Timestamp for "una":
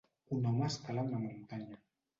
1.11-1.23